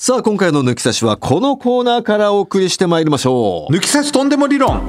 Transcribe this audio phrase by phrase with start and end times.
[0.00, 3.72] さあ今回の抜き差しはこのコーナーからお送りしてまいりましょう。
[3.72, 4.88] 抜き差しとんでも理論。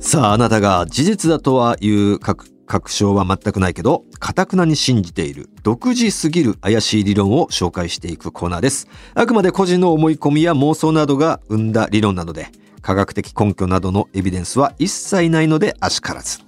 [0.00, 8.88] さああなたが事実だとはいう確確証は全くないけど堅くなに信じている独自すぎる怪しい理論を紹介していくコーナーです。
[9.12, 12.48] あくまで個人の思い込みや妄想などが生んだ理論なので
[12.80, 16.38] 科学的根拠などのエビデンスは一切ないのであしからず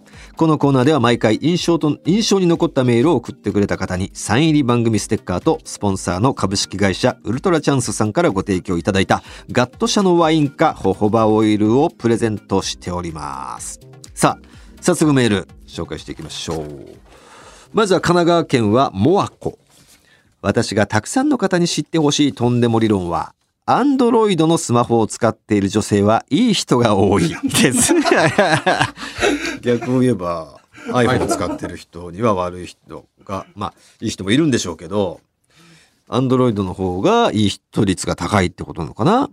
[0.41, 9.23] このコーナーでは毎回印象と印象に残ったメールを送ってくれた方にサイン入り番組ステッカーとスポンサーの株式会社ウルトラチャンスさんからご提供いただいた
[9.53, 13.81] ガット社のワインかホホバオイルをプレゼントしております。
[14.15, 16.97] さあ早速メール紹介していきましょう。
[17.75, 19.59] まずは神奈川県はモアコ。
[20.41, 23.35] 私がたくさんの方に知ってほしいとんでも理論は
[23.73, 27.95] アンドロイドのスマホを使っている女性はいい人が多いです。
[29.63, 35.21] 逆を言えば iPhone を使ってる人には悪い人が、まあいい人もいるんでしょうけど、
[36.09, 39.31] アンドロイドの方がいい人率が高いってことなのかな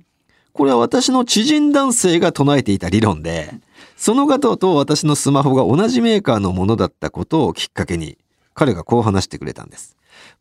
[0.54, 3.56] これは私の知人男性が唱えていた理論で、
[3.96, 8.20] その方と私のスマホが同じメーカーのものだったことをきっかけに、
[8.54, 9.97] 彼がこう話してくれたんです。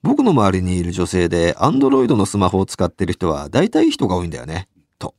[0.06, 4.68] 僕の周りにいる女性で Android のスマホを使ってる人は大体人が多いんだよね。
[4.98, 5.14] と。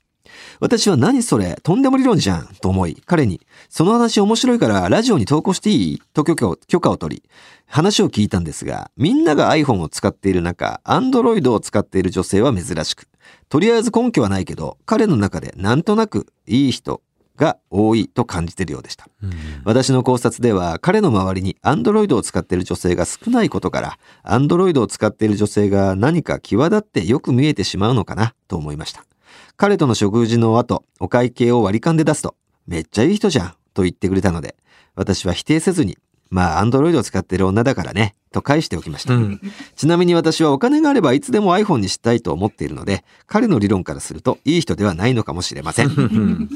[0.59, 6.01] 私は何それとんでも理論じゃんと思い彼にその話面白いからラジオに投稿していい？
[6.13, 7.23] と許可を許可を取り
[7.65, 13.07] 話を聞いたんですがみんなが iPhone を使っている中 Android を使っている女性は珍しく
[13.49, 17.01] とりあえず根拠はないけど彼の中でなんとなくいい人
[17.37, 19.07] が多いと感じているようでした。
[19.63, 29.05] 私の考察では彼の周りにアンドロイドを使っている女性が少ないことからアンドロイドを使っている女性が何か際立ってよく見えてしまうのかなと思いました。
[29.55, 32.35] 彼との食事の後、お会計を割り勘で出すと、
[32.67, 34.55] めっちゃいい人じゃんと言ってくれたので、
[34.95, 35.97] 私は否定せずに、
[36.29, 39.13] まあ、アンドロイドを使ってる女だからね、と返しておきました。
[39.15, 39.41] うん
[39.75, 45.87] ちなみに私はお金があればいつでも iPhone にしたいと思っているので、彼の理論からするといい人ではないのかもしれません。
[45.87, 46.49] う ん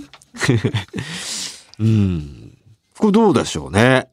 [1.79, 2.57] うん。
[2.97, 4.07] これどうでしょうね。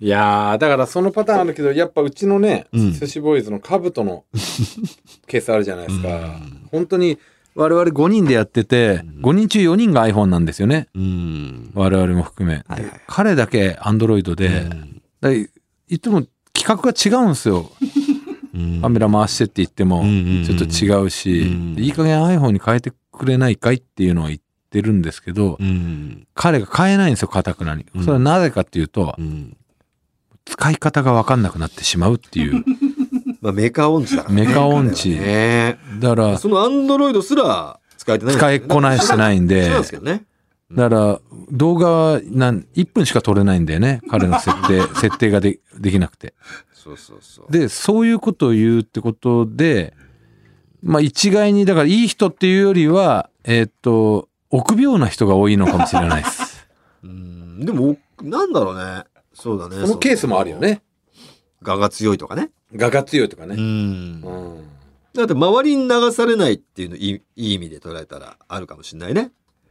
[0.00, 4.24] いやーだからそのパターンあるけどやっぱうちのね、うん寿司ボーイズのカブトの
[5.26, 6.40] ケースあるじゃないですか、
[6.70, 7.18] 本当に
[7.54, 10.88] 我々5人でやってて、5人中4人が iPhone なんですよね。
[10.94, 11.70] うん。
[11.74, 15.02] 我々も含め、はいはいで彼だけ Android で、うん。
[15.20, 15.48] だい
[15.88, 17.70] いつも企画が違うんですよ。
[18.54, 18.80] うん。
[18.80, 21.44] カメラ回してって言ってもちょっと違うし、う
[21.76, 21.78] ん。
[21.78, 24.40] いい加減 iPhone に変えてくれないかいっていうのは言っ
[24.70, 26.26] てるんですけど、うん。
[26.34, 27.86] 彼が変えないんですよかたくなに。
[27.94, 28.02] うん。
[28.02, 29.56] それはなぜかっていうと、うん。
[30.44, 32.64] 使い方が分かんなくなってしまうっていう
[33.44, 34.46] まあ、メーカー音痴だからね。
[34.46, 35.78] メカ音痴ね。
[36.00, 40.24] だからそのアンドロイドすら使えてないね、使いこなしてないんでそうですけどね。
[40.72, 46.32] だから動画はなん1分しか撮れないんだよね彼の設定 設定がでできなくて
[46.72, 47.52] そうそうそう。
[47.52, 49.92] でそういうことを言うってことで
[50.82, 56.66] まあ一概にだからいい人っていうよりはえーっと臆病な人が多いのかもしれないです
[57.04, 57.60] うん。
[57.60, 59.04] でも、なんだろうね。
[59.34, 59.86] そうだね。
[59.86, 60.80] そのケースもあるよね
[61.60, 62.50] 我が強いとかね。
[62.74, 63.58] 我が強いとかうね、ん。
[63.58, 63.60] う
[64.60, 64.64] ん
[65.14, 69.30] だって周りに流されないっていうのいいいい意味で捉えたらあるかもしれないね。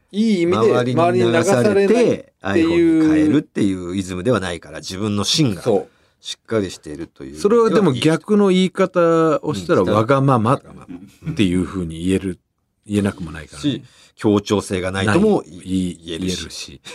[0.09, 5.89] いい意味で周りに流されて iPhone に変えるっていうイズムではないから自分の芯がそ
[6.21, 7.39] しっかりしているというう。
[7.39, 10.61] それはでも逆の言い方をしたらうんわがままっ
[11.35, 12.39] ていうふうに言える
[12.85, 13.83] 言えなくもないから、しね、
[14.15, 16.49] 協調性がないとも言言えるし。
[16.51, 16.81] し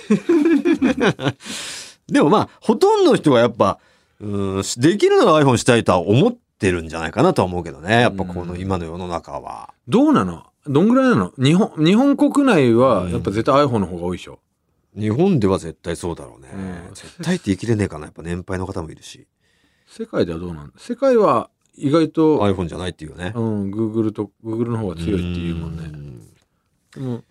[2.09, 3.79] でもまあ、ほとんどの人がやっぱ、
[4.21, 8.01] うん、できるなら iPhone したいとは思ってるんじゃないかなとは思うけどね。
[8.01, 9.73] やっぱこの今の世の中は。
[9.87, 10.45] どうなの？
[10.67, 11.33] どんぐらいなの？
[11.39, 14.41] 日本日本国内はやっぱ絶対 iPhone の方が多いでしょ、
[14.97, 16.49] 日本では絶対そうだろうね。
[16.53, 18.07] うん絶対って言い切れねえかな。
[18.07, 19.27] やっぱ年配の方もいるし。
[19.87, 20.73] 世界ではどうなん？
[20.77, 23.33] 世界は意外と、iPhone じゃないっていうね。
[23.37, 26.19] うん、Google と Google の方が強いっていうもんねん
[26.93, 27.23] でも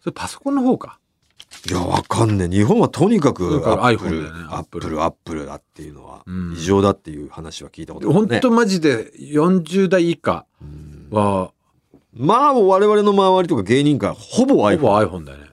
[0.00, 1.00] それパソコンの方か
[1.68, 2.48] いや、わかんねえ。
[2.48, 8.28] 日本はとにかくアップ iPhone ル、ねアップル、アップルだっていうのはうん異常だっていう話は聞いたことあるね。
[8.28, 11.52] 本当マジで40代以下うんは
[12.14, 14.78] まあ、我々の周りとか芸人界、ほぼほ iPhone。
[14.78, 15.44] ぼ iPhone だよね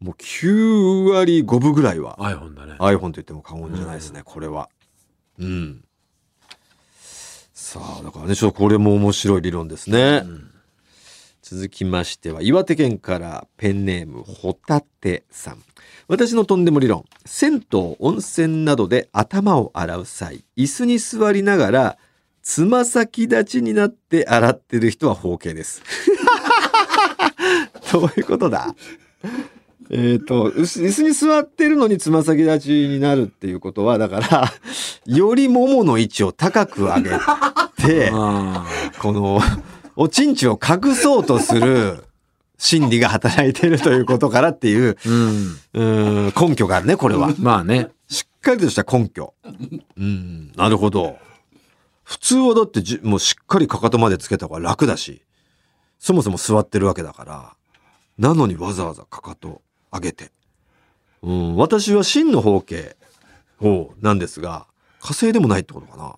[0.00, 4.68] もう9割5分ぐらいは iPhone だね iPhone と言っても過言じゃないですね、これは。
[5.38, 5.84] うん。
[7.52, 10.22] さあ、だからね、ちょっとこれも面白い理論ですね。
[10.24, 10.49] うん
[11.52, 15.58] 続きましては、岩手県からペンネーム、ホタテさん。
[16.06, 17.04] 私のとんでも理論。
[17.26, 21.98] 銭湯、温泉などで頭を洗う際、椅子に座りながら、
[22.40, 25.82] つま先立ちになって洗ってる人は包茎です。
[27.92, 28.72] どういうことだ？
[29.90, 34.52] えっ、と、うす椅子に座ってるのにつま先立ちになるっていうことは、だから、
[35.04, 37.10] よりももの位置を高く上げ
[37.76, 38.64] て、あ
[39.00, 39.40] この、
[39.96, 42.04] おちんちを隠そうとする
[42.58, 46.26] 心理が働いているということからっていう、ーうん。
[46.28, 47.34] ん、根拠があるね、これは。
[47.38, 47.88] まあね。
[48.08, 49.34] しっかりとした根拠。
[49.96, 51.18] うん、なるほど。
[52.02, 55.22] 普通はだってじもうしっかりかかとまでつけた方が楽だし、
[55.98, 57.56] そもそも座ってるわけだから、
[58.18, 60.32] なのにわざわざかかと上げて。
[61.22, 62.96] うん、私は真の方形
[63.60, 64.66] をなんですが、
[65.00, 66.16] 火星でもないってことかな。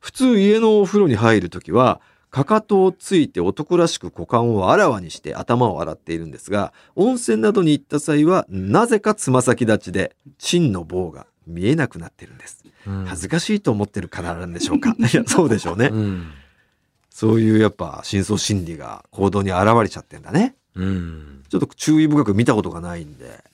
[0.00, 12.64] 普通家のお風呂に入るときは、かかとをついて男らしく股間をあらわにして頭を洗っているんですが、温泉などに行った際は、なぜかつま先立ちで、真の棒が見えなくなってるんです。
[12.86, 14.94] うん恥ずかしいと思ってるからなんでしょうか。
[14.98, 15.90] いや、そうでしょうね。
[15.92, 16.30] うん。
[17.10, 20.54] そういうやっぱ深層心理が行動に現れちゃってんだね。
[20.74, 21.42] うん。
[21.48, 23.44] ちょっと注意深く見たことがないんで、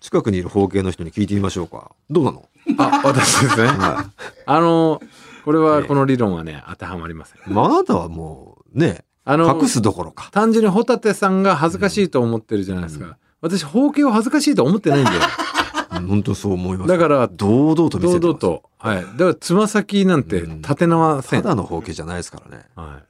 [0.00, 1.90] 近くにいる方形の人に聞いてみましょうか。
[2.08, 2.48] どうなの？
[2.78, 3.66] あ、私ですね。
[3.66, 4.10] は
[4.46, 5.02] あの、
[5.48, 7.38] これはこの理論はね、当てはまりません。
[7.38, 7.42] い。
[7.46, 10.28] まあ、あなたはもう、ね、あの、隠すどころか。
[10.30, 13.16] 単純にホタテさんが恥ずかしいと思ってるじゃないですか。
[13.40, 15.20] 私、包茎を恥ずかしいと思ってないんだよ。
[16.06, 16.88] 本当そう思います。
[16.88, 18.20] だから、堂々と見せてます。
[18.20, 18.62] 堂々と。
[18.76, 18.96] はい。
[18.96, 21.42] だから、つま先なんて立てません。
[21.42, 22.64] ただの方形じゃないですからね。
[22.76, 23.04] はい。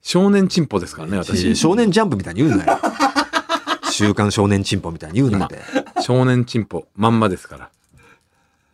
[0.00, 1.56] 少年チンポですからね、私。
[1.56, 2.78] 少年ジャンプみたいに言うなよ。
[3.90, 5.58] 週刊少年チンポみたいに言うなって。
[6.02, 7.70] 少年チンポ、まんまですから。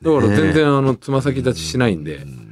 [0.03, 2.46] だから全然あの、つま先立ちしないんで、ま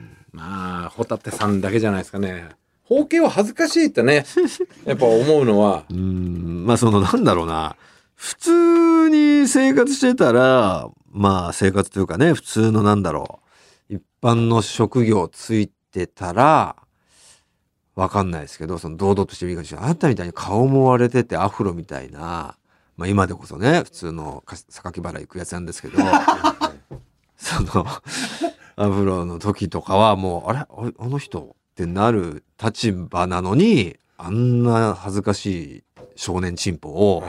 [0.87, 2.49] あ、ホタテさんだけじゃないですかね。
[2.85, 4.27] 包茎は恥ずかしいってね、
[4.85, 7.77] やっぱ思うのは、うーん、まあそのなんだろうな。
[8.15, 13.41] 普通に生活してたら、まあ生活というかね、普通のなんだろ
[13.91, 13.95] う。
[13.95, 16.77] 一般の職業ついてたら、
[17.95, 19.87] わかんないですけど、その堂々としてるいいかもしれない。
[19.87, 22.57] あなたみたいに顔も割れててアフロみたいな、
[22.97, 25.99] まあ今でこそね、普通のか榊原行くやつなんですけど、
[27.39, 27.87] その、
[28.77, 30.95] アフロの時とかはもう、あれ？
[30.99, 35.85] あの人ってなる立場なのに、あんな恥ずかしい
[36.17, 37.25] 少年チンポを、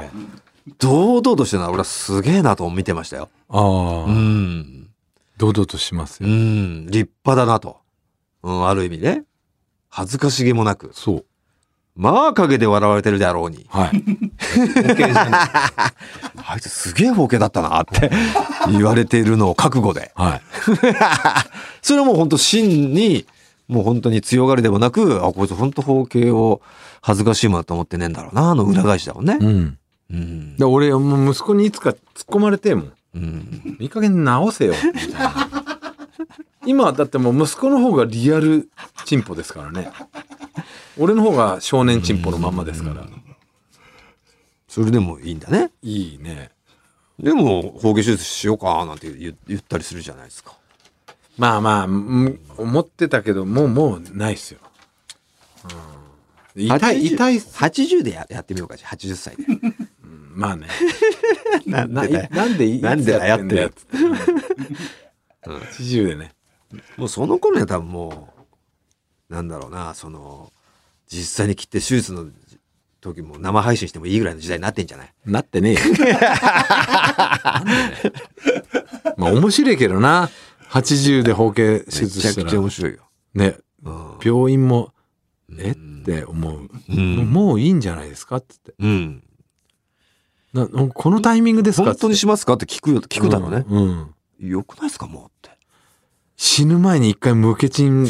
[0.80, 3.30] 堂々としてるのは俺はすげえなと見てましたよ。
[3.50, 4.90] ああ、うん。
[5.38, 6.34] 堂々としますうよ。
[6.34, 6.86] ん。
[6.88, 7.78] 立派だなと。
[8.42, 9.26] うん、ある意味ね。
[9.90, 10.90] 恥ずかしげもなく。
[10.94, 11.26] そう。
[11.96, 13.66] まあ陰で笑われてるであろうに。
[13.70, 14.04] はい。
[16.48, 18.12] あいつすげえ包茎だったなって
[18.70, 20.12] 言われているのを覚悟で。
[20.16, 20.42] はい。
[21.82, 23.26] それはもう本当真に、
[23.70, 26.62] もう本当に強がりでもなく、あ、こいつ本当包茎を
[27.02, 29.44] 恥ずかしいものだと思ってねえんだろうな、あの裏返しだもんねう。
[29.46, 29.78] ん。
[30.12, 30.58] うん。
[30.58, 31.98] で俺、もう息子にいつか突っ
[32.30, 32.92] 込まれてえもん。
[33.16, 33.78] うん。
[33.80, 34.74] いい加減直せよ。
[34.94, 35.50] みたいな
[36.66, 38.70] 今だってもう息子の方がリアル
[39.06, 39.92] チンポですからね。
[40.98, 43.06] 俺の方が少年チンポのまんまですから。
[44.68, 45.72] それでもいいんだね。
[45.82, 46.52] いいね。
[47.20, 50.58] でも、包茎手術しようかなんて言言ったりするじゃないですか。
[51.38, 54.60] まあまあ、うん思ってたけど、もうもうないっすよ。
[56.56, 57.58] うん、痛い、80痛いっす。
[57.58, 59.44] 80でややってみようか、じゃあ80歳で。
[60.04, 60.68] まあね。
[61.66, 63.98] なんなでだよなんでいなんでやってんだよっつって。
[63.98, 64.16] うん
[65.46, 66.34] 80でね。
[66.98, 68.34] もうその頃には多分も
[69.30, 70.52] う、なんだろうな、その、
[71.16, 72.26] 実際に切って手術の
[73.02, 75.14] 時も生配信してもいいぐらいの時代になってんじゃない？
[75.26, 75.80] なってねえよ。
[79.18, 80.30] まあ面白いけどな。
[80.70, 82.60] 80で包茎手め術したらちゃくちゃ。
[82.60, 83.00] 面白いよ。
[83.34, 83.58] ね。
[83.84, 84.94] うん病院も、
[85.58, 85.72] え？
[85.72, 86.70] って思う。
[86.90, 88.38] うんもういいんじゃないですか？
[88.38, 88.74] っつって。
[88.80, 89.24] うん。
[90.54, 91.86] なこのタイミングですか？
[91.86, 92.54] 本当にしますか？
[92.54, 93.66] って聞くよ、聞くだろうね。
[93.70, 93.82] うん。
[93.82, 94.16] うん
[94.50, 95.08] よくないですか？
[95.08, 95.52] もうって。
[96.36, 98.08] 死ぬ前に一回無ケチン、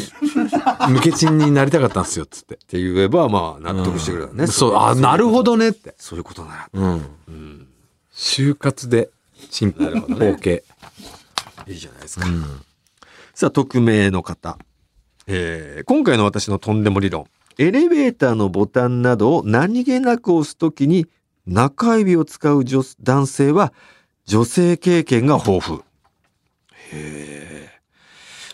[0.88, 2.54] 無ケチンになりたかったんですよっつって。
[2.54, 4.44] って言えば、まあ、納得してくれるよね。
[4.44, 5.52] うんそう、あ、なるほど。
[5.52, 5.94] どねって。
[5.98, 6.68] そういうことなら。
[6.72, 7.02] うん。
[7.28, 7.66] うん。
[8.14, 9.10] 就活で、
[9.50, 10.62] チンポ、包茎。
[11.68, 12.26] いいじゃないですか。
[12.26, 12.44] うん。
[13.34, 14.58] さあ、匿名の方。
[15.26, 17.26] えー今回の私のとんでも理論。
[17.58, 21.06] エレベーターのボタンなどを何気なく押すときに
[21.46, 23.72] 中指を使う女男性は
[24.26, 25.82] 女性経験が豊富。
[26.92, 27.55] へー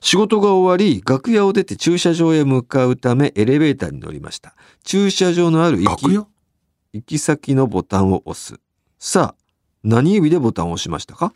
[0.05, 4.55] 仕事が終わり、楽屋を出て駐車場へ向かうためエレベーターに乗りました。
[4.83, 6.27] 駐車場のある行
[7.07, 8.61] き先のボタンを押す。
[8.99, 9.45] さあ、
[9.85, 11.33] 何指でボタンを押しましたか？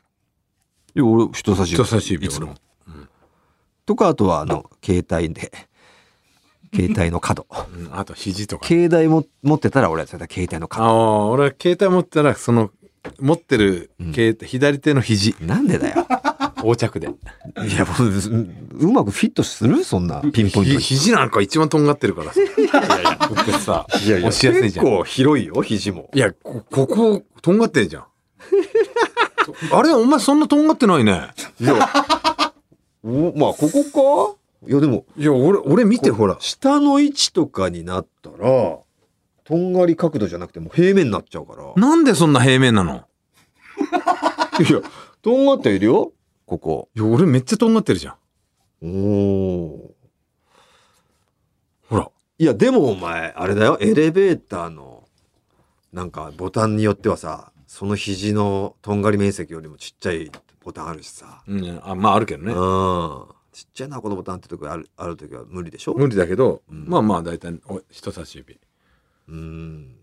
[0.97, 1.85] いや、俺、人差し指。
[1.85, 2.49] 人差し指いつも
[2.87, 3.07] 俺も。
[3.87, 5.53] とか、あとは、あの、携帯で、
[6.75, 7.47] 携帯の角。
[7.73, 8.67] うんあと肘とか。
[8.67, 10.85] 携帯も持ってたら俺は携帯のあ角。
[10.85, 12.73] あ、俺は携帯持ってたら、その、
[13.21, 16.05] 持ってる携帯、左手の肘、なんでだよ。
[16.57, 17.09] 横着で。
[17.09, 17.11] い
[17.77, 19.85] や、もう、うまくフィットする？
[19.85, 20.79] そんなピンポイント。
[20.81, 22.41] 肘なんか一番とんがってるからさ。
[22.41, 24.87] いやいや、ここさ、押しやすいじゃん。
[24.87, 26.11] 結構広いよ、肘も。
[26.15, 28.05] いや、こ、ここ、とんがってんじゃん。
[29.73, 31.29] あれお前そんなとんがってないね。
[31.61, 31.75] いや、
[33.05, 34.37] おまあ、ここか？
[34.69, 38.37] いやでもいや俺俺見てほら下の位置とかになったら
[39.45, 43.05] とんがり角度じゃなくてもう平面になっちゃうからなんでそんな平面なの？
[44.59, 44.81] いや
[45.23, 46.13] とんがっているよ
[46.47, 46.89] ここ。
[46.95, 48.17] いや俺めっちゃとんがってるじゃん。
[48.83, 49.95] おお
[51.89, 52.11] ほら。
[52.39, 53.79] いやでもお前あれだよ。
[53.81, 55.05] エレベーターの
[55.93, 60.31] なんかボタンによってはさその肘のとんがり面積よりもちっちゃい
[60.63, 61.81] ボタンあるしさ、うん。
[61.83, 62.53] あまああるけどね。
[62.53, 63.25] うん。
[63.53, 65.95] ちっちゃいなこのボタンってとこあるある時は無理でしょ？
[65.95, 66.87] 無理だけど、うん。
[66.87, 68.61] まあまあ大体お人差し指。
[69.29, 69.97] うん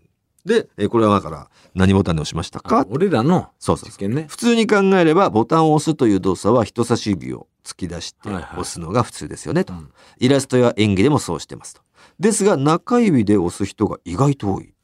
[0.44, 2.86] でえこれはだから何ボタンで押しましたか？
[2.90, 3.50] 俺らの？
[3.58, 4.26] 実験ね。
[4.28, 8.44] 普通に考えればボタンを押すという動作は人差し指を突き出してはいはい。
[8.60, 9.90] 押すのが普通ですよねと、うん。
[10.18, 11.80] イラストや演技でもそうしてますと。
[12.20, 14.74] ですが中指で押す人が意外と多い。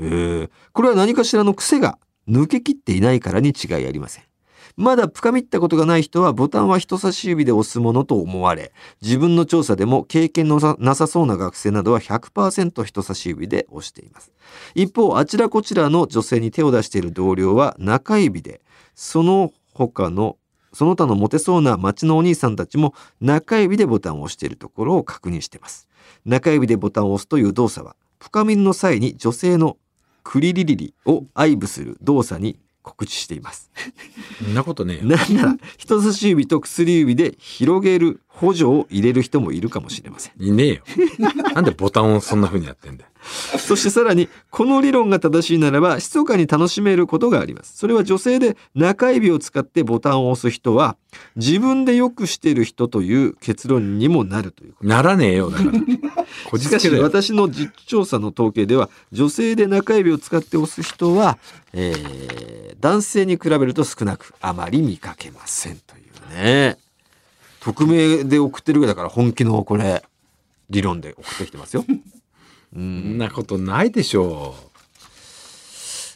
[0.00, 4.24] へえこれは何かしらの癖が抜けきっていないからに違いありません
[4.76, 14.32] まだ深みったことがない人はボタンは人差し指で押すものと思われ自分の調査でも経験のなさそうな学生などは100%人差し指で押しています。
[14.74, 18.60] 一方あちらこちらの女性に手を出している同僚は中指で
[18.94, 20.36] その他の
[20.72, 25.88] その他のモテそうな町のお兄さんたちも中指でボタンを押しているところを確認しています。
[26.24, 29.76] 中指でボタンを押すという動作は深みの際に女性の
[30.24, 33.70] クリリリリを愛撫する動作に告知しています。
[34.42, 35.04] そんなことねえよ。
[35.04, 40.42] なんなら人差し指と薬指で広げる補助を入れる人もいるかもしれません。
[40.42, 40.82] いねえよ。
[41.54, 43.10] なんでボタンをそんな風にやってんだよ
[43.58, 47.76] そしてさらにこの理論が正しいならば密かに楽しめることがあります。
[47.76, 50.96] それは女性で中指を使ってボタンを押す人は
[51.36, 54.88] 自分でよくしている人という結論にもなるということ。
[54.88, 55.72] ならねえよだから。
[56.58, 61.38] しかし私の実地調査の統計では女性で中指を使って押す人は、
[61.72, 66.76] えー男性に比べると少なくあまり見かけませんというね。
[67.60, 70.02] 匿名で送ってるぐらいだから本気のこれ
[70.68, 71.84] 理論で送ってきてますよ。
[72.80, 74.54] んなことないでしょ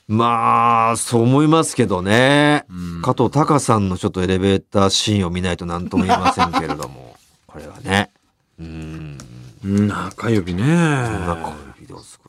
[0.09, 3.03] まあそう思いますけどね、う、うん。
[3.03, 7.17] 加藤隆さんのちょっとエレベーターシーンを見ないと何とも言えませんけれども。
[7.47, 8.13] これはね。
[8.61, 9.19] うん。
[9.65, 10.63] 中指ね。
[10.63, 12.21] 中指で押す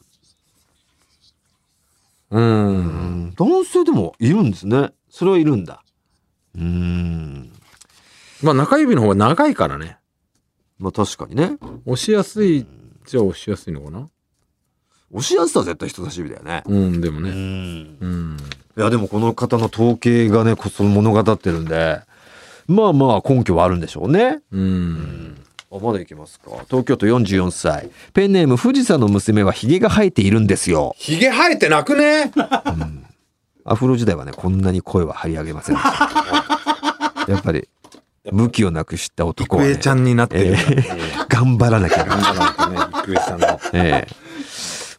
[2.30, 2.80] うんう
[3.28, 3.34] ん。
[3.38, 4.92] 男性でもいるんですね。
[5.10, 5.84] それはいるんだ。
[6.56, 7.54] うん。
[8.42, 9.98] まあ中指の方が長いからね。
[10.80, 11.58] まあ確かにね。
[11.86, 12.66] 押しやすい
[13.06, 14.10] じゃあ押しやすいのかな
[15.14, 16.64] 押しやすさは絶対人差し指だよね。
[16.66, 17.30] うんでもね。
[17.30, 17.98] うん。
[18.00, 18.38] うん。
[18.78, 22.02] いやでもこの方の統計がねこそ物語ってるんで
[22.68, 24.42] まあまあ根拠はあるんでしょうね。
[24.52, 25.38] うん。
[25.72, 26.52] あまだいきますか。
[26.70, 27.90] 東京都44歳。
[28.14, 30.94] ペンネーム富士山の娘はヒゲが生えているんですよ。
[30.98, 32.32] ひげ生えてなくね？
[33.66, 37.26] アフロ時代はねこんなに声は張り上げませんでした。
[37.32, 37.68] やっぱり
[38.32, 40.56] 武器をなくした男は、ねちゃんになってるえ
[41.28, 42.04] 頑張らなきゃ。
[42.06, 43.60] 頑張らないとね郁恵さんの。
[43.74, 44.27] ええ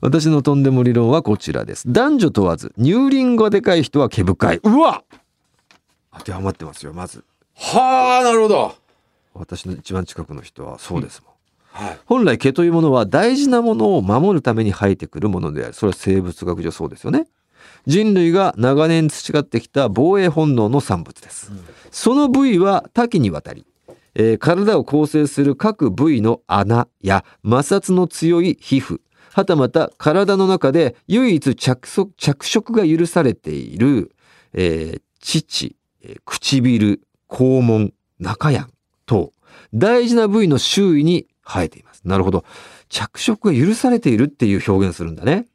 [0.00, 1.84] 私のとんでも理論はこちらです。
[1.86, 4.60] 男女問わず乳輪がでかい人は毛深い。
[4.62, 5.02] うわ！
[6.16, 7.24] 当てはまってますよまず。
[7.54, 8.74] はあなるほど。
[9.34, 11.30] 私の一番近くの人はそうですも
[11.82, 11.98] ん、はい。
[12.06, 15.72] 本来毛というものは大事なものを守るために生えてくるものである。
[15.74, 17.26] それは生物学上そうですよね。
[17.86, 21.50] 人類が長年培ってきた防衛本能の産物です、
[21.90, 23.66] その部位は多岐にわたり、
[24.14, 29.00] えー体を構成する各部位の穴や摩擦の強い皮膚
[29.38, 34.10] はたまた体の中で唯一着色着色が許されている、
[34.52, 38.72] えー乳、えー唇肛門中やん
[39.06, 39.32] と
[39.72, 42.02] 大事な部位の周囲に生えています。
[42.04, 42.44] なるほど。
[42.88, 45.46] 着色が許されているっていう表現するんだね。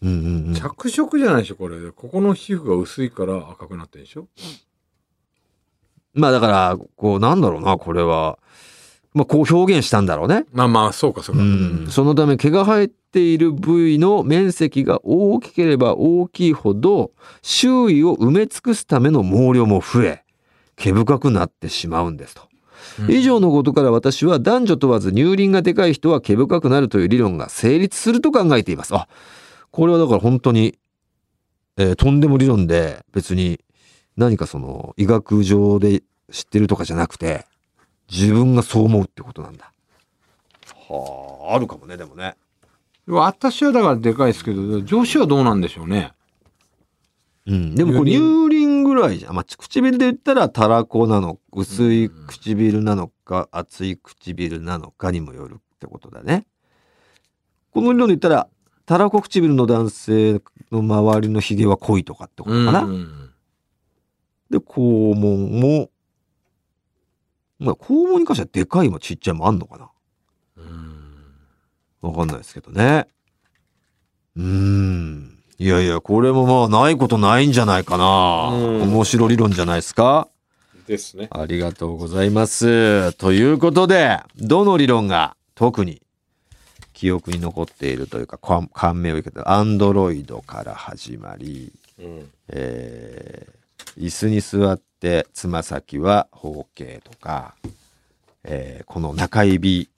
[0.00, 0.54] うんうんうん。
[0.54, 1.90] 着色じゃないでしょこれ。
[1.90, 4.26] ここの皮膚が薄いから赤くなってるでしょ？
[6.14, 8.38] まあだからこうなんだろうなこれは
[9.14, 20.24] まあこう表現したんだろうねまあまあそうかそうかうん、そのため毛が生えている部位の面積が大きければ大きいほど周囲を埋め尽くすための毛量も増え
[20.76, 22.42] 毛深くなってしまうんですと。
[22.42, 22.52] うん
[23.08, 28.94] 以上のことから私は男女問わず乳輪がでかい人は毛深くなるという理論が成立すると考えています。
[28.94, 29.08] あ
[29.70, 30.78] これはだから本当に、
[31.78, 33.60] えーとんでも理論で別に
[34.16, 37.46] 何かその医学上で知ってるとかじゃなくて
[38.12, 39.72] 自分がそう思うってことなんだ。
[40.88, 42.36] はああるかもねでもね。
[43.06, 46.12] 私はだからでかいですけど女子はどうなんでしょうね
[47.46, 56.46] うん、でもこれ乳乳輪ぐらいじゃん、まあ、唇で言ったらたらこなの薄い唇なのか厚い唇なのかにもよるってことだね。
[57.72, 58.48] この理論で言ったら
[58.86, 60.40] たらこ唇の男性
[60.70, 62.82] の周りのひげは濃いとかってことかな。
[62.82, 63.32] うん
[64.50, 65.88] で肛門も
[67.62, 69.88] まあ肛門に関してはでかいもちっちゃいもあんのかな？
[70.58, 73.06] うんわかんないですけどね。
[74.36, 75.38] うーん。
[75.58, 78.50] いやいや、これもまあないことないんじゃないかな。
[78.52, 80.28] うん面白理論じゃないですか？
[80.86, 81.28] ですね。
[81.30, 83.12] ありがとうございます。
[83.12, 86.02] ということで、どの理論が特に
[86.92, 92.30] 記憶に残っているというか、感感銘を受けた、アンドロイドから始まり、うん。
[92.48, 93.52] えー
[93.98, 97.56] 椅子に座ってつま先は方形とか、
[98.44, 99.90] えーこの中指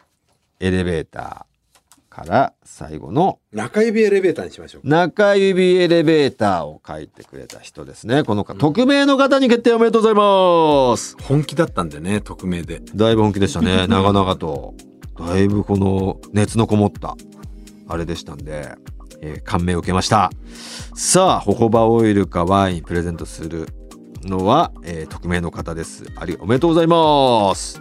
[0.61, 4.88] エレベーターから最後の中指エレベーターにしましょう。
[4.88, 8.23] 中指エレベーターを書いてくれた人ですね。
[8.25, 11.16] この方、匿名の方に決定おめでとうございます。
[11.23, 12.80] 本気だったんでね、匿名で。
[12.94, 13.87] だいぶ本気でしたね。
[13.88, 14.75] 長々と。
[15.18, 17.14] だいぶこの熱のこもった、
[17.88, 18.75] あれでしたんで、
[19.20, 20.30] えー感銘を受けました。
[20.94, 23.68] さあ、ホホバオイルかワインプレゼントする
[24.26, 26.04] のは、えー匿名の方です。
[26.16, 27.80] あり、おめでとうございます。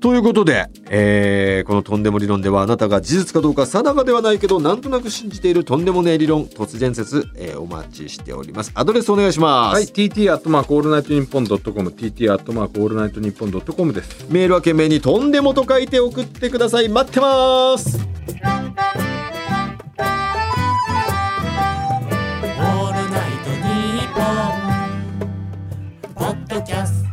[0.00, 14.26] ということで、えーこのとんでも理論ではあなたが事実かどうか定かではないけどなんとなく信じているとんでもねえ理論突然説、えーお待ちしておりますアドレスお願いします、はい、TT アットマークオールナイトニッポンドットコム、TT アットマークオールナイトニッポンドットコムです。
[14.30, 17.98] メールは件名にとんでもと書いて送ってください待ってます
[26.20, 27.08] ポン」ポッドキャスト。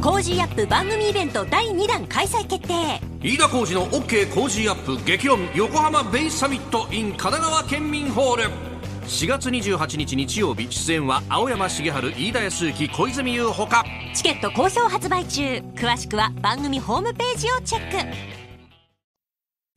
[0.00, 0.66] Cozy up!
[0.66, 2.98] 番組イベント第2弾開催決定。
[3.20, 8.44] 飯田浩司の OK 工事アップ激論横浜ベイサミット in 神奈川県民ホール。
[9.06, 13.84] 4月28日日曜日出演は青山繁晴飯田康之小泉悠ほか。
[14.14, 15.42] チケット好評発売中。
[15.74, 18.16] 詳しくは番組ホームページをチェック。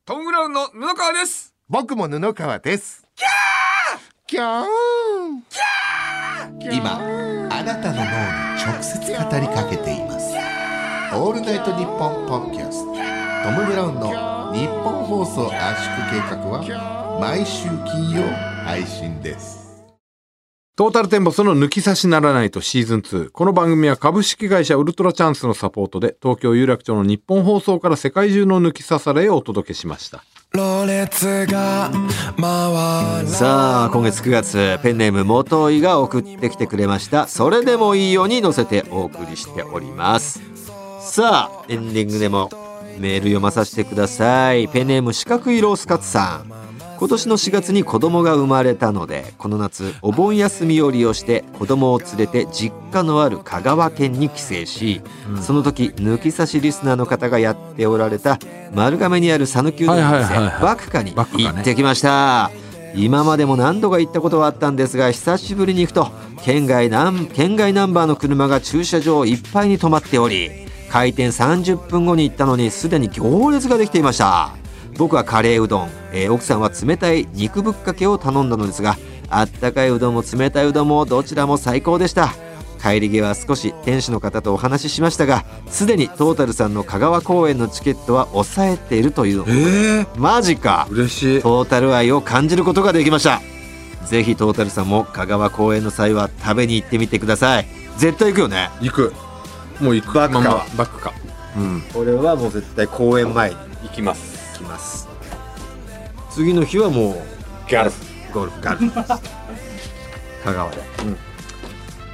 [0.06, 1.54] トム・ブラウンの布川です。
[1.68, 3.04] 僕も布川です。
[3.14, 3.98] キャー！
[4.26, 5.77] キャー
[6.60, 6.98] 今
[7.50, 8.08] あなたの脳に
[8.64, 10.34] 直接語りかけています
[11.14, 12.92] オールナイトニッポンポッキャスト
[13.44, 18.22] トム・ブラウンのニッポン放送圧縮計画は毎週金曜
[18.64, 19.68] 配信です
[20.74, 23.30] トータルテンボスの抜き差しならナイトシーズン2。
[23.30, 30.22] この番組は株式会社ウルトラチャンスのサポートで東京有楽町のニッポン放送から世界中の抜き差されをお届けしました。
[33.26, 37.28] さあ今月9月ペンネーム元井が送ってきてくれました。
[37.28, 40.40] それでもいいよに載せてお送りしております。
[41.00, 42.50] さあエンディングでも
[42.98, 44.66] メール読まさせてください。
[44.66, 46.67] ペンネーム四角いロースカツさん。
[46.98, 55.00] 今年の4月に子供が生まれたのでこの夏お盆休みを利用して子供を連れて実家のある香川県に帰省し、
[55.40, 58.40] その時抜き差しリスナーの方がやっておられた
[58.74, 62.50] 丸亀にある讃岐うどんの店バクカに行ってきました、
[62.96, 66.10] 今までも何度か行ったことはあったんですが久しぶりに行くと
[66.42, 70.50] 県外ナン県外ナンバーの車が駐車場いっぱいに止まっており
[70.90, 74.56] 開店30分後に行ったのにすでに行列ができていました
[74.98, 78.96] 僕はカレーうどん、えー奥さんは冷たい肉ぶっかけを頼んだのですが
[79.30, 82.34] あったかいうどんも冷たいうどんもどちらも最高でした
[82.82, 91.42] 帰り際少し店主の方とお話ししましたがすでにトータルさんの香川公演のチケットは抑えているというのええマジか嬉しい。
[91.42, 93.40] トータル愛を感じることができました
[94.06, 97.66] ぜひトータルさんも香川公演の際は食べに行ってみてください
[97.98, 99.12] 絶対行くよね行く。
[99.80, 100.14] もう行く。
[100.14, 101.12] バックかまバックか。
[101.56, 101.82] うん。
[101.92, 104.37] これはもう絶対公演前に行きます。
[104.58, 105.08] 行きます
[106.30, 107.14] 次の日はもう
[107.68, 108.08] ギャルフ。
[108.32, 108.90] ゴルフガルフ
[110.44, 110.76] 香川で、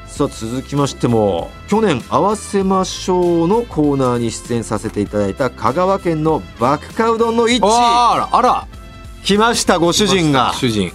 [0.06, 8.68] さあ続きましても去年合わせましょうのコーナーに出演させていただいた香川県のバクカうどんの一位あら、あら。
[9.24, 10.92] 来ましたご主人が主人。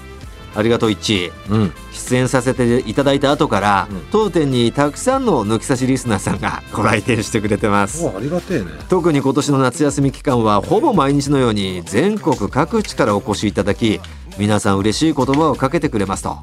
[0.56, 1.74] ありがとう一位うん。
[2.10, 4.02] 出演させていただいた後から、うん。
[4.12, 8.04] 当店にたくさんの抜き差しリスナーさんがご来店してくれてます。
[8.06, 8.66] おありがてえね。
[8.90, 14.00] 特に今年の夏休み期間はほぼ毎日のように全国各地からお越しいただき
[14.40, 16.38] 皆さん嬉しい言葉をかけてくれますと。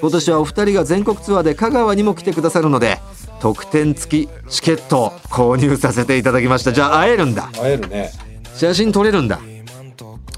[0.00, 2.98] 今年はお二人が全国ツアーで香川にも来てくださるので
[3.40, 6.72] 特典付きチケットを購入させていただきました。
[6.72, 7.50] じゃあ会えるんだ。
[7.52, 8.10] 会えるね。
[8.54, 9.38] 写真撮れるんだ。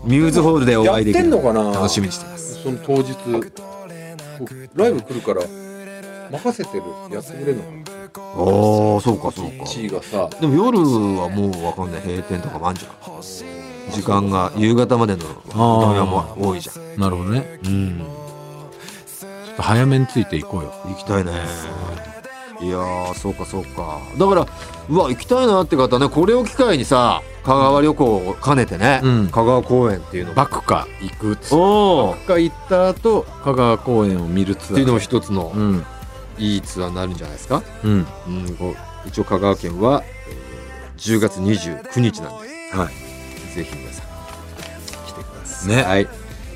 [0.04, 1.30] ミューズホールでお会いできる。
[1.30, 1.70] やってんのかな？
[1.70, 2.60] 楽しみにしてます。
[2.62, 3.14] その当日、
[4.74, 5.42] ライブ来るから、
[6.30, 6.84] 任せてる。
[7.10, 9.64] やってくれるのかなおーそうかそうか。
[9.64, 13.22] 1位がさ、でも夜はもうわかんない閉店とかもあんじゃん。
[13.92, 15.28] 時間が夕方までの飲
[15.90, 17.00] み屋も多いじゃん。
[17.00, 17.60] なるほどね。
[17.64, 17.98] うん。
[17.98, 20.72] ちょっと早めについていこうよ。
[20.86, 21.32] 行きたいね。
[22.60, 23.98] いやーそうかそうか。
[24.18, 24.46] だから
[24.88, 34.72] うわ行きたいなって方ねこれを機会にさ香川旅行を兼ねてね、うん香川公園っていうのバックか行くっつバックか行った後、香川公園を見るツアー。
[34.72, 35.84] っていうのも一つのうん。
[36.38, 38.06] いいツアーになるんじゃないですか、うん。
[38.26, 38.56] うん、
[39.06, 40.42] 一応香川県は、えー
[40.98, 44.06] 10月29日なんではいぜひ皆さん
[45.06, 45.68] 来てください。
[45.76, 46.08] ねはい。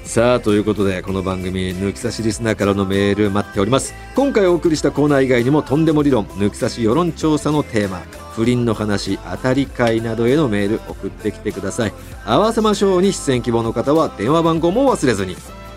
[0.06, 3.92] さあということでこの番組抜き差しリスナーからのメール待っております。
[4.14, 7.98] 今回お送りしたコーナー以外にもとんでも理論抜き差し世論調査のテーマ
[8.32, 11.92] 不倫の話当たり会などへのメール送ってきてください。
[12.24, 15.36] 合わせましょうに出演希望の方は電話番号も忘れずに。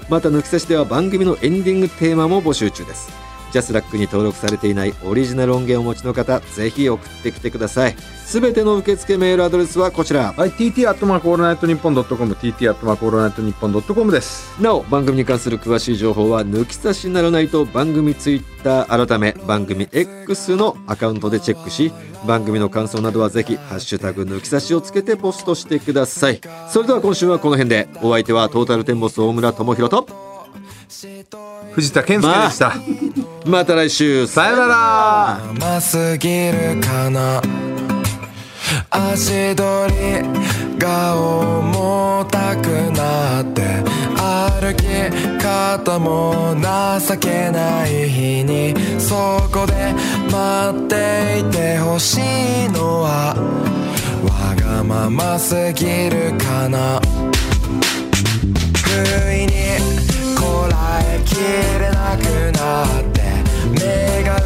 [0.10, 3.29] また抜き差しでは番組のエンディングテーマも募集中です。
[3.52, 7.96] ジャスラックに登録されていないオリジナル音源をお持ちの方ぜひ送ってきてください
[8.30, 14.62] すべての受付メールアドレスはこちらはい、TT アットマークオールナイトニッポンドットコム、TT アットマークオールナイトニッポンドットコムです。
[14.62, 21.92] なお番組に関する詳しい情報は抜き差しならないと番組ツイッター改め番組 X のアカウントでチェックし
[22.28, 30.30] 番組の感想などはぜひハッシュタグ抜き差しをつけてポストしてくださいそれでは今週はこの辺でお相手はトータルテンボス大村智広と
[31.72, 32.70] 藤田健介でした。
[32.70, 35.40] ままた来週さよなら。
[35.52, 37.42] 甘すぎるかな。
[38.92, 43.62] 足取りが重たくなって
[44.18, 44.84] 歩き
[45.42, 49.16] 方も情けない日にそ
[49.52, 49.94] こで
[50.32, 53.36] 待っていてほしいのは
[54.24, 57.00] わがまますぎるかな。
[58.86, 59.54] 不意に
[60.36, 61.36] こらえき
[61.80, 62.22] れなく
[62.58, 63.19] なって
[63.72, 64.40] 目が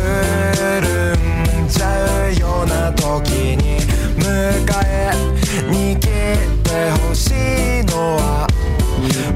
[0.53, 3.79] 潤んじゃうような時に
[4.17, 4.25] 迎
[4.85, 5.11] え
[5.69, 6.07] に来
[6.63, 8.47] てほしいのは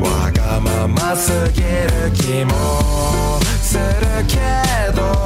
[0.01, 3.81] わがまますぎる気もする
[4.27, 4.35] け
[4.95, 5.16] ど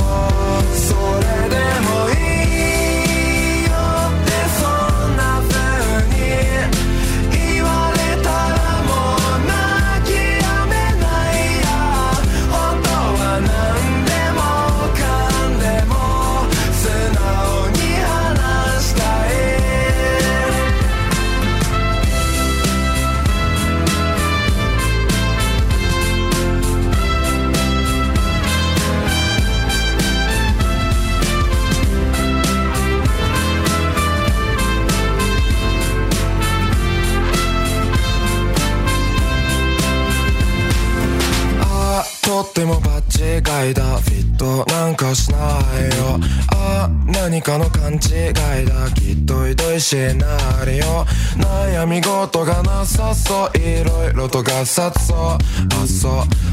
[49.92, 51.04] シナリオ
[51.36, 53.58] 悩み事がなさそう。
[53.58, 55.18] いろいろとガサツそう。
[55.18, 55.38] あ
[55.86, 56.12] そう。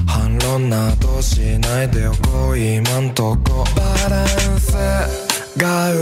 [0.09, 3.65] 反論などしないでおこう今んとこ。
[3.77, 4.27] バラン
[4.59, 4.75] ス
[5.57, 5.93] が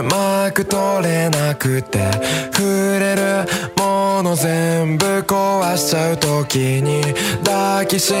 [0.00, 2.10] うまく取れなくて
[2.54, 7.02] 触れるもの全部壊しちゃう時に
[7.44, 8.14] 抱きし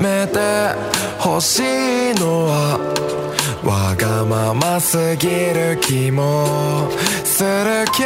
[0.00, 0.38] めて
[1.22, 2.78] 欲しいのは
[3.62, 6.88] わがまますぎる気も。
[7.40, 8.04] するけ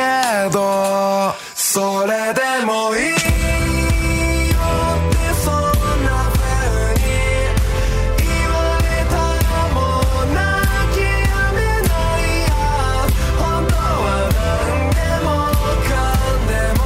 [0.53, 3.11] どそれでもいい。
[3.11, 3.19] よ
[4.55, 5.53] ってそん
[6.05, 7.05] な風に
[8.17, 10.39] 言われたらもう泣
[10.95, 12.55] きやめないや
[13.37, 14.07] 本当は
[14.39, 15.27] 何でも
[15.91, 15.91] か
[16.31, 16.81] んでも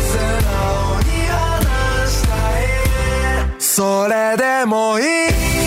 [0.00, 0.56] 素直
[1.02, 5.65] に話したいそれでもいい